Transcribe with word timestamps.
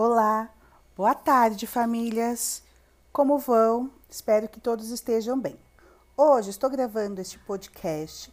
Olá, 0.00 0.48
boa 0.96 1.12
tarde, 1.12 1.66
famílias. 1.66 2.62
Como 3.12 3.36
vão? 3.36 3.90
Espero 4.08 4.48
que 4.48 4.60
todos 4.60 4.90
estejam 4.90 5.36
bem. 5.36 5.58
Hoje 6.16 6.50
estou 6.50 6.70
gravando 6.70 7.20
este 7.20 7.36
podcast 7.36 8.30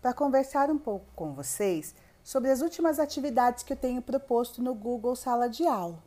para 0.00 0.14
conversar 0.14 0.70
um 0.70 0.78
pouco 0.78 1.06
com 1.16 1.34
vocês 1.34 1.92
sobre 2.22 2.52
as 2.52 2.60
últimas 2.60 3.00
atividades 3.00 3.64
que 3.64 3.72
eu 3.72 3.76
tenho 3.76 4.00
proposto 4.00 4.62
no 4.62 4.72
Google 4.72 5.16
Sala 5.16 5.48
de 5.48 5.66
Aula. 5.66 6.00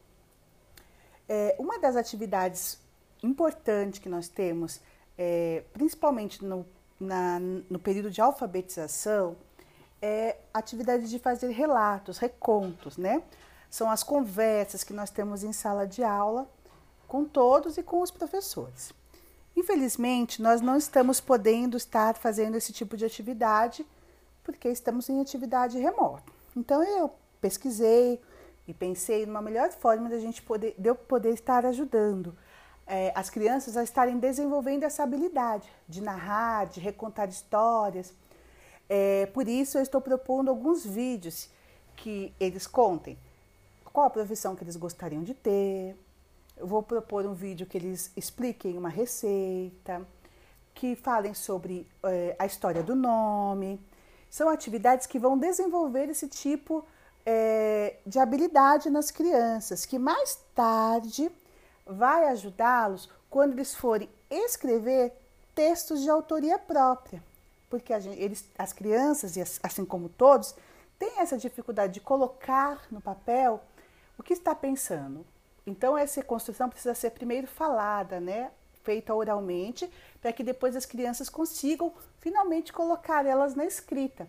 É, 1.27 1.57
uma 1.59 1.77
das 1.77 1.97
atividades 1.97 2.79
importantes 3.21 3.99
que 3.99 4.07
nós 4.07 4.29
temos, 4.29 4.79
é, 5.17 5.65
principalmente 5.73 6.41
no, 6.41 6.65
na, 6.97 7.37
no 7.69 7.79
período 7.79 8.09
de 8.09 8.21
alfabetização, 8.21 9.35
é 10.01 10.37
atividade 10.53 11.09
de 11.09 11.19
fazer 11.19 11.49
relatos, 11.49 12.17
recontos, 12.17 12.95
né? 12.95 13.21
São 13.71 13.89
as 13.89 14.03
conversas 14.03 14.83
que 14.83 14.91
nós 14.91 15.09
temos 15.09 15.45
em 15.45 15.53
sala 15.53 15.87
de 15.87 16.03
aula 16.03 16.47
com 17.07 17.23
todos 17.23 17.77
e 17.77 17.83
com 17.83 18.01
os 18.01 18.11
professores. 18.11 18.91
Infelizmente, 19.55 20.41
nós 20.41 20.59
não 20.59 20.77
estamos 20.77 21.21
podendo 21.21 21.77
estar 21.77 22.15
fazendo 22.17 22.57
esse 22.57 22.73
tipo 22.73 22.97
de 22.97 23.05
atividade 23.05 23.85
porque 24.43 24.67
estamos 24.67 25.09
em 25.09 25.21
atividade 25.21 25.79
remota. 25.79 26.31
Então 26.55 26.83
eu 26.83 27.11
pesquisei 27.39 28.21
e 28.67 28.73
pensei 28.73 29.25
numa 29.25 29.41
melhor 29.41 29.71
forma 29.71 30.09
da 30.09 30.19
gente 30.19 30.41
poder, 30.41 30.75
de 30.77 30.89
eu 30.89 30.95
poder 30.95 31.33
estar 31.33 31.65
ajudando 31.65 32.35
é, 32.85 33.13
as 33.15 33.29
crianças 33.29 33.77
a 33.77 33.83
estarem 33.83 34.19
desenvolvendo 34.19 34.83
essa 34.83 35.03
habilidade 35.03 35.69
de 35.87 36.01
narrar, 36.01 36.65
de 36.65 36.81
recontar 36.81 37.29
histórias. 37.29 38.13
É, 38.89 39.27
por 39.27 39.47
isso 39.47 39.77
eu 39.77 39.81
estou 39.81 40.01
propondo 40.01 40.49
alguns 40.49 40.85
vídeos 40.85 41.49
que 41.95 42.33
eles 42.37 42.67
contem 42.67 43.17
qual 43.91 44.07
a 44.07 44.09
profissão 44.09 44.55
que 44.55 44.63
eles 44.63 44.75
gostariam 44.75 45.23
de 45.23 45.33
ter. 45.33 45.95
Eu 46.57 46.67
vou 46.67 46.83
propor 46.83 47.25
um 47.25 47.33
vídeo 47.33 47.65
que 47.65 47.77
eles 47.77 48.11
expliquem 48.15 48.77
uma 48.77 48.89
receita, 48.89 50.05
que 50.73 50.95
falem 50.95 51.33
sobre 51.33 51.87
eh, 52.03 52.35
a 52.37 52.45
história 52.45 52.83
do 52.83 52.95
nome. 52.95 53.79
São 54.29 54.49
atividades 54.49 55.07
que 55.07 55.19
vão 55.19 55.37
desenvolver 55.37 56.09
esse 56.09 56.27
tipo 56.27 56.85
eh, 57.25 57.95
de 58.05 58.19
habilidade 58.19 58.89
nas 58.89 59.11
crianças, 59.11 59.85
que 59.85 59.99
mais 59.99 60.39
tarde 60.55 61.31
vai 61.85 62.25
ajudá-los 62.29 63.09
quando 63.29 63.53
eles 63.53 63.73
forem 63.73 64.09
escrever 64.29 65.13
textos 65.53 66.01
de 66.01 66.09
autoria 66.09 66.57
própria. 66.57 67.23
Porque 67.69 67.97
gente, 67.99 68.19
eles, 68.19 68.45
as 68.57 68.73
crianças, 68.73 69.59
assim 69.63 69.85
como 69.85 70.09
todos, 70.09 70.53
têm 70.99 71.19
essa 71.19 71.37
dificuldade 71.37 71.93
de 71.93 71.99
colocar 71.99 72.81
no 72.91 73.01
papel 73.01 73.61
o 74.17 74.23
que 74.23 74.33
está 74.33 74.53
pensando? 74.53 75.25
Então, 75.65 75.97
essa 75.97 76.23
construção 76.23 76.69
precisa 76.69 76.93
ser 76.93 77.11
primeiro 77.11 77.47
falada, 77.47 78.19
né? 78.19 78.51
feita 78.83 79.13
oralmente, 79.13 79.89
para 80.19 80.33
que 80.33 80.43
depois 80.43 80.75
as 80.75 80.85
crianças 80.85 81.29
consigam 81.29 81.93
finalmente 82.19 82.73
colocar 82.73 83.25
elas 83.25 83.55
na 83.55 83.65
escrita. 83.65 84.27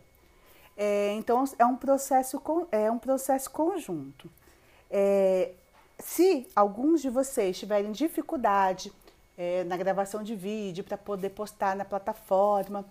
É, 0.77 1.13
então, 1.13 1.45
é 1.59 1.65
um 1.65 1.77
processo, 1.77 2.43
é 2.71 2.91
um 2.91 2.99
processo 2.99 3.51
conjunto. 3.51 4.31
É, 4.91 5.53
se 5.99 6.47
alguns 6.55 7.01
de 7.01 7.09
vocês 7.09 7.59
tiverem 7.59 7.93
dificuldade 7.93 8.93
é, 9.37 9.65
na 9.65 9.77
gravação 9.77 10.23
de 10.23 10.35
vídeo 10.35 10.85
para 10.85 10.99
poder 10.99 11.31
postar 11.31 11.77
na 11.77 11.85
plataforma 11.85 12.85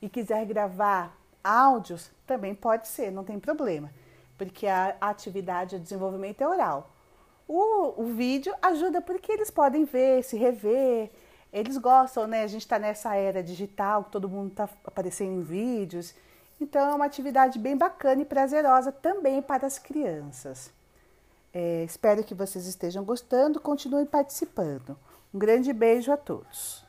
e 0.00 0.08
quiser 0.08 0.44
gravar 0.46 1.16
áudios, 1.42 2.10
também 2.26 2.54
pode 2.54 2.88
ser, 2.88 3.10
não 3.10 3.24
tem 3.24 3.38
problema 3.38 3.90
porque 4.36 4.66
a 4.66 4.96
atividade 5.00 5.76
de 5.76 5.82
desenvolvimento 5.82 6.40
é 6.40 6.48
oral. 6.48 6.90
O, 7.46 8.02
o 8.02 8.06
vídeo 8.14 8.54
ajuda 8.62 9.00
porque 9.00 9.30
eles 9.32 9.50
podem 9.50 9.84
ver, 9.84 10.22
se 10.24 10.36
rever, 10.36 11.10
eles 11.52 11.76
gostam, 11.76 12.26
né? 12.26 12.42
A 12.42 12.46
gente 12.46 12.62
está 12.62 12.78
nessa 12.78 13.14
era 13.14 13.42
digital, 13.42 14.04
todo 14.04 14.28
mundo 14.28 14.50
está 14.50 14.68
aparecendo 14.84 15.32
em 15.32 15.42
vídeos. 15.42 16.14
Então 16.60 16.90
é 16.90 16.94
uma 16.94 17.04
atividade 17.04 17.58
bem 17.58 17.76
bacana 17.76 18.22
e 18.22 18.24
prazerosa 18.24 18.90
também 18.90 19.42
para 19.42 19.66
as 19.66 19.78
crianças. 19.78 20.72
É, 21.52 21.84
espero 21.84 22.24
que 22.24 22.34
vocês 22.34 22.66
estejam 22.66 23.04
gostando, 23.04 23.60
continuem 23.60 24.06
participando. 24.06 24.98
Um 25.32 25.38
grande 25.38 25.72
beijo 25.72 26.10
a 26.10 26.16
todos. 26.16 26.84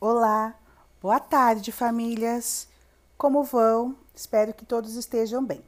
Olá, 0.00 0.54
boa 1.00 1.20
tarde, 1.20 1.70
famílias. 1.70 2.68
Como 3.16 3.44
vão? 3.44 3.96
Espero 4.14 4.52
que 4.52 4.64
todos 4.64 4.96
estejam 4.96 5.44
bem. 5.44 5.64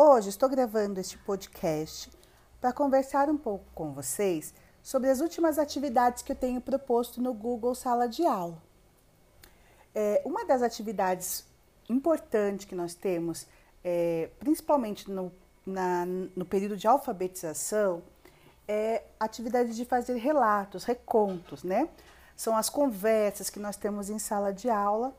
Hoje 0.00 0.28
estou 0.28 0.48
gravando 0.48 1.00
este 1.00 1.18
podcast 1.18 2.08
para 2.60 2.72
conversar 2.72 3.28
um 3.28 3.36
pouco 3.36 3.64
com 3.74 3.92
vocês 3.92 4.54
sobre 4.80 5.10
as 5.10 5.20
últimas 5.20 5.58
atividades 5.58 6.22
que 6.22 6.30
eu 6.30 6.36
tenho 6.36 6.60
proposto 6.60 7.20
no 7.20 7.34
Google 7.34 7.74
Sala 7.74 8.08
de 8.08 8.24
Aula. 8.24 8.62
É, 9.92 10.22
uma 10.24 10.44
das 10.44 10.62
atividades 10.62 11.44
importantes 11.90 12.64
que 12.64 12.76
nós 12.76 12.94
temos, 12.94 13.48
é, 13.82 14.30
principalmente 14.38 15.10
no, 15.10 15.32
na, 15.66 16.06
no 16.06 16.44
período 16.44 16.76
de 16.76 16.86
alfabetização, 16.86 18.00
é 18.68 19.02
a 19.18 19.24
atividade 19.24 19.74
de 19.74 19.84
fazer 19.84 20.14
relatos, 20.14 20.84
recontos, 20.84 21.64
né? 21.64 21.88
São 22.36 22.56
as 22.56 22.70
conversas 22.70 23.50
que 23.50 23.58
nós 23.58 23.76
temos 23.76 24.10
em 24.10 24.20
sala 24.20 24.52
de 24.52 24.70
aula 24.70 25.12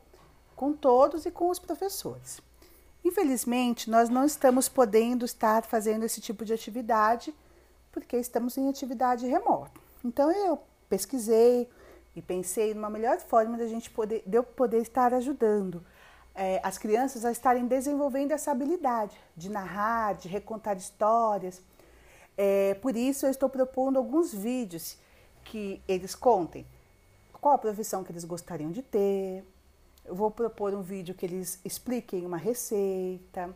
com 0.56 0.72
todos 0.72 1.26
e 1.26 1.30
com 1.30 1.50
os 1.50 1.58
professores. 1.58 2.40
Infelizmente, 3.04 3.90
nós 3.90 4.08
não 4.08 4.24
estamos 4.24 4.68
podendo 4.68 5.24
estar 5.24 5.64
fazendo 5.64 6.04
esse 6.04 6.20
tipo 6.20 6.44
de 6.44 6.52
atividade 6.52 7.34
porque 7.90 8.16
estamos 8.16 8.56
em 8.56 8.68
atividade 8.68 9.26
remota. 9.26 9.80
Então 10.04 10.30
eu 10.30 10.58
pesquisei 10.88 11.68
e 12.14 12.22
pensei 12.22 12.74
numa 12.74 12.90
melhor 12.90 13.18
forma 13.18 13.56
da 13.56 13.66
gente 13.66 13.90
poder, 13.90 14.22
de 14.26 14.36
eu 14.36 14.42
poder 14.42 14.82
estar 14.82 15.14
ajudando 15.14 15.84
é, 16.34 16.60
as 16.62 16.78
crianças 16.78 17.24
a 17.24 17.32
estarem 17.32 17.66
desenvolvendo 17.66 18.32
essa 18.32 18.50
habilidade 18.50 19.16
de 19.36 19.48
narrar, 19.48 20.14
de 20.14 20.28
recontar 20.28 20.76
histórias. 20.76 21.62
É, 22.36 22.74
por 22.74 22.96
isso 22.96 23.26
eu 23.26 23.30
estou 23.30 23.48
propondo 23.48 23.96
alguns 23.96 24.32
vídeos 24.32 24.96
que 25.44 25.82
eles 25.88 26.14
contem 26.14 26.66
qual 27.40 27.54
a 27.54 27.58
profissão 27.58 28.04
que 28.04 28.12
eles 28.12 28.24
gostariam 28.24 28.70
de 28.70 28.82
ter, 28.82 29.44
eu 30.10 30.16
vou 30.16 30.28
propor 30.28 30.74
um 30.74 30.82
vídeo 30.82 31.14
que 31.14 31.24
eles 31.24 31.60
expliquem 31.64 32.26
uma 32.26 32.36
receita, 32.36 33.54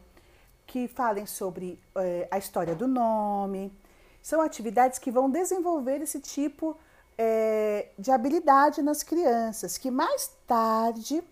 que 0.65 0.87
falem 0.87 1.27
sobre 1.27 1.81
eh, 1.97 2.29
a 2.31 2.39
história 2.39 2.77
do 2.77 2.87
nome. 2.87 3.77
São 4.23 4.41
atividades 4.41 5.01
que 5.01 5.11
vão 5.11 5.29
desenvolver 5.29 6.01
esse 6.01 6.21
tipo 6.21 6.79
eh, 7.19 7.89
de 7.99 8.13
habilidade 8.13 8.83
nas 8.83 9.03
crianças, 9.03 9.77
que 9.77 9.91
mais 9.91 10.29
tarde 10.47 11.25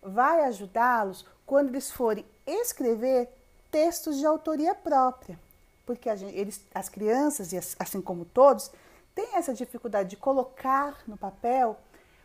vai 0.00 0.44
ajudá-los 0.44 1.26
quando 1.44 1.70
eles 1.70 1.90
forem 1.90 2.24
escrever 2.46 3.28
textos 3.72 4.16
de 4.16 4.26
autoria 4.26 4.76
própria. 4.76 5.36
Porque 5.84 6.14
gente, 6.14 6.36
eles, 6.36 6.64
as 6.72 6.88
crianças, 6.88 7.52
e 7.52 7.58
assim 7.80 8.00
como 8.00 8.24
todos, 8.24 8.70
têm 9.12 9.34
essa 9.34 9.52
dificuldade 9.52 10.10
de 10.10 10.16
colocar 10.16 11.02
no 11.04 11.16
papel 11.16 11.76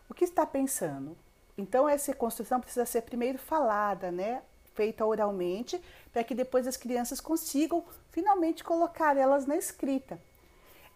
o 0.07 0.13
que 0.13 0.23
está 0.23 0.45
pensando, 0.45 1.17
então, 1.57 1.87
essa 1.87 2.13
construção 2.13 2.59
precisa 2.59 2.85
ser 2.85 3.01
primeiro 3.01 3.37
falada, 3.37 4.11
né? 4.11 4.41
feita 4.73 5.05
oralmente, 5.05 5.81
para 6.11 6.23
que 6.23 6.35
depois 6.35 6.67
as 6.67 6.77
crianças 6.77 7.21
consigam 7.21 7.83
finalmente 8.11 8.63
colocar 8.63 9.15
elas 9.17 9.45
na 9.45 9.55
escrita. 9.55 10.19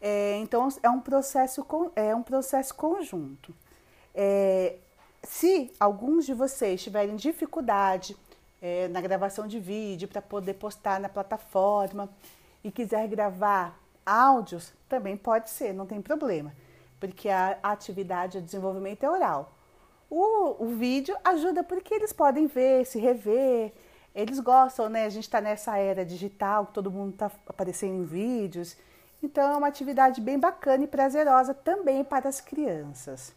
É, 0.01 0.37
então, 0.37 0.67
é 0.83 0.89
um 0.89 0.99
processo, 0.99 1.65
é 1.95 2.15
um 2.15 2.23
processo 2.23 2.73
conjunto. 2.75 3.53
É, 4.13 4.77
se 5.23 5.71
alguns 5.79 6.25
de 6.25 6.33
vocês 6.33 6.83
tiverem 6.83 7.15
dificuldade 7.15 8.15
é, 8.61 8.87
na 8.87 9.01
gravação 9.01 9.47
de 9.47 9.59
vídeo 9.59 10.07
para 10.07 10.21
poder 10.21 10.55
postar 10.55 10.99
na 10.99 11.09
plataforma 11.09 12.09
e 12.63 12.71
quiser 12.71 13.07
gravar 13.07 13.77
áudios, 14.05 14.71
também 14.87 15.17
pode 15.17 15.49
ser, 15.49 15.73
não 15.73 15.85
tem 15.85 16.01
problema, 16.01 16.53
porque 16.99 17.29
a 17.29 17.57
atividade 17.61 18.39
de 18.39 18.45
desenvolvimento 18.45 19.03
é 19.03 19.09
oral. 19.09 19.56
O, 20.09 20.63
o 20.63 20.67
vídeo 20.67 21.15
ajuda 21.23 21.63
porque 21.63 21.93
eles 21.93 22.13
podem 22.13 22.47
ver, 22.47 22.85
se 22.85 22.99
rever, 22.99 23.73
eles 24.15 24.39
gostam, 24.39 24.89
né? 24.89 25.05
A 25.05 25.09
gente 25.09 25.23
está 25.23 25.41
nessa 25.41 25.77
era 25.77 26.05
digital, 26.05 26.67
todo 26.67 26.91
mundo 26.91 27.13
está 27.13 27.31
aparecendo 27.45 27.95
em 27.95 28.03
vídeos. 28.03 28.77
Então 29.21 29.51
é 29.51 29.57
uma 29.57 29.67
atividade 29.67 30.21
bem 30.21 30.39
bacana 30.39 30.83
e 30.83 30.87
prazerosa 30.87 31.53
também 31.53 32.03
para 32.03 32.29
as 32.29 32.39
crianças. 32.39 33.33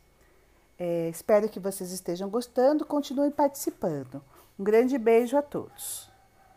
É, 0.78 1.08
espero 1.08 1.48
que 1.48 1.60
vocês 1.60 1.90
estejam 1.92 2.28
gostando, 2.28 2.86
continuem 2.86 3.30
participando. 3.30 4.22
Um 4.58 4.64
grande 4.64 4.96
beijo 4.96 5.36
a 5.36 5.42
todos. 5.42 6.09